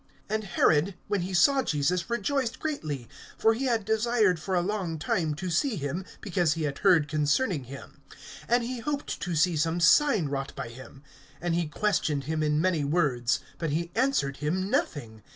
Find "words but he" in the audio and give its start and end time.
12.83-13.91